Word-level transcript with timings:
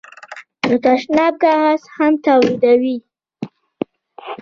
د 0.65 0.67
تشناب 0.85 1.33
کاغذ 1.43 1.81
هم 1.95 2.13
تولیدوي. 2.25 2.97